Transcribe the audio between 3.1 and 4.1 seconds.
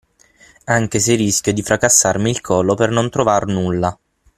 trovar nulla.